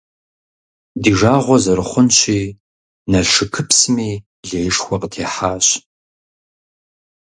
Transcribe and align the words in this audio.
Ди 1.01 1.11
жагъуэ 1.19 1.57
зэрыхъунщи, 1.63 2.39
Налшыкыпсми 3.11 4.11
леишхуэ 4.49 4.97
къытехьащ. 5.01 5.67